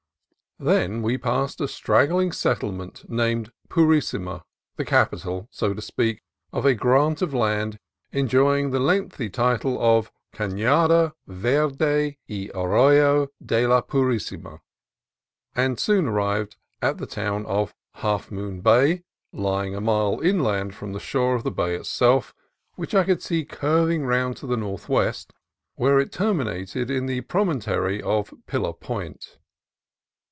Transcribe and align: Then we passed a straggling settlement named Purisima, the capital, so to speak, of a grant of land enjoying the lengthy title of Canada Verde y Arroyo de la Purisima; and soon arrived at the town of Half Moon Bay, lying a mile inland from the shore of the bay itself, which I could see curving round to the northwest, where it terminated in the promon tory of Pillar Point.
Then 0.63 1.01
we 1.01 1.17
passed 1.17 1.59
a 1.59 1.67
straggling 1.67 2.31
settlement 2.31 3.09
named 3.09 3.51
Purisima, 3.67 4.43
the 4.75 4.85
capital, 4.85 5.47
so 5.49 5.73
to 5.73 5.81
speak, 5.81 6.21
of 6.53 6.67
a 6.67 6.75
grant 6.75 7.23
of 7.23 7.33
land 7.33 7.79
enjoying 8.11 8.69
the 8.69 8.79
lengthy 8.79 9.27
title 9.27 9.81
of 9.83 10.11
Canada 10.31 11.15
Verde 11.25 12.19
y 12.29 12.49
Arroyo 12.53 13.29
de 13.43 13.65
la 13.65 13.81
Purisima; 13.81 14.59
and 15.55 15.79
soon 15.79 16.05
arrived 16.09 16.57
at 16.79 16.99
the 16.99 17.07
town 17.07 17.43
of 17.47 17.73
Half 17.95 18.29
Moon 18.29 18.61
Bay, 18.61 19.01
lying 19.33 19.73
a 19.73 19.81
mile 19.81 20.19
inland 20.21 20.75
from 20.75 20.93
the 20.93 20.99
shore 20.99 21.33
of 21.33 21.43
the 21.43 21.49
bay 21.49 21.73
itself, 21.73 22.35
which 22.75 22.93
I 22.93 23.03
could 23.03 23.23
see 23.23 23.45
curving 23.45 24.05
round 24.05 24.37
to 24.37 24.45
the 24.45 24.57
northwest, 24.57 25.33
where 25.73 25.99
it 25.99 26.11
terminated 26.11 26.91
in 26.91 27.07
the 27.07 27.21
promon 27.21 27.61
tory 27.63 27.99
of 27.99 28.31
Pillar 28.45 28.73
Point. 28.73 29.39